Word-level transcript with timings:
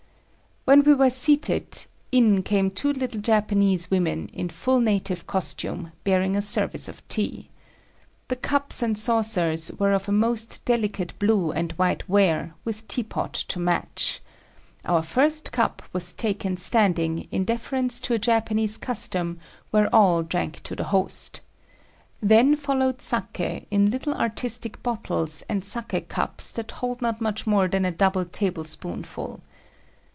When 0.63 0.83
we 0.83 0.93
were 0.93 1.09
seated 1.09 1.85
in 2.11 2.43
came 2.43 2.69
two 2.69 2.93
little 2.93 3.19
Japanese 3.19 3.89
women, 3.89 4.27
in 4.31 4.47
full 4.49 4.79
native 4.79 5.25
costume, 5.25 5.91
bearing 6.03 6.35
a 6.35 6.41
service 6.41 6.87
of 6.87 7.05
tea. 7.07 7.49
The 8.27 8.35
cups 8.35 8.83
and 8.83 8.95
saucers 8.95 9.71
were 9.79 9.91
of 9.91 10.07
a 10.07 10.11
most 10.11 10.63
delicate 10.63 11.17
blue 11.17 11.51
and 11.51 11.71
white 11.73 12.07
ware, 12.07 12.53
with 12.63 12.87
teapot 12.87 13.33
to 13.33 13.57
match. 13.57 14.21
Our 14.85 15.01
first 15.01 15.51
cup 15.51 15.81
was 15.93 16.13
taken 16.13 16.57
standing 16.57 17.23
in 17.31 17.43
deference 17.43 17.99
to 18.01 18.13
a 18.13 18.19
Japanese 18.19 18.77
custom 18.77 19.39
where 19.71 19.93
all 19.93 20.21
drank 20.21 20.61
to 20.61 20.75
the 20.75 20.85
host. 20.93 21.41
Then 22.21 22.55
followed 22.55 23.01
saki 23.01 23.65
in 23.71 23.89
little 23.89 24.13
artistic 24.13 24.83
bottles 24.83 25.43
and 25.49 25.65
saki 25.65 26.01
cups 26.01 26.51
that 26.51 26.69
hold 26.69 27.01
not 27.01 27.19
much 27.19 27.47
more 27.47 27.67
than 27.67 27.83
a 27.83 27.91
double 27.91 28.25
tablespoonful. 28.25 29.41